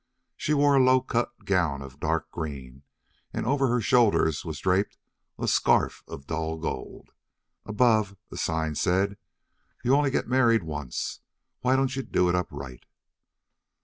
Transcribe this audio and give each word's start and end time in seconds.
She 0.35 0.55
wore 0.55 0.73
a 0.73 0.83
low 0.83 1.01
cut 1.01 1.31
gown 1.45 1.83
of 1.83 1.99
dark 1.99 2.31
green, 2.31 2.81
and 3.31 3.45
over 3.45 3.67
her 3.67 3.79
shoulders 3.81 4.43
was 4.43 4.57
draped 4.59 4.97
a 5.37 5.47
scarf 5.47 6.03
of 6.07 6.25
dull 6.25 6.57
gold. 6.57 7.11
Above, 7.67 8.17
a 8.31 8.37
sign 8.37 8.73
said: 8.73 9.15
"You 9.83 9.93
only 9.93 10.09
get 10.09 10.27
married 10.27 10.63
once; 10.63 11.19
why 11.59 11.75
don't 11.75 11.95
you 11.95 12.01
do 12.01 12.29
it 12.29 12.35
up 12.35 12.47
right?" 12.49 12.83